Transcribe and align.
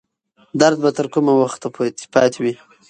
درد 0.59 0.77
به 0.83 0.89
تر 0.97 1.05
کومه 1.13 1.33
وخته 1.41 1.67
پاتې 2.13 2.39
وي؟ 2.43 2.53